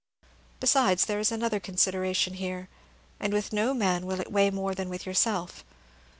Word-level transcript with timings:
Besides, 0.59 1.05
there 1.05 1.19
is 1.19 1.31
another 1.31 1.59
consideration 1.59 2.33
here, 2.33 2.69
and 3.19 3.31
with 3.31 3.53
no 3.53 3.71
man 3.71 4.07
will 4.07 4.19
it 4.19 4.31
weigh 4.31 4.49
more 4.49 4.73
than 4.73 4.89
with 4.89 5.05
yourself. 5.05 5.63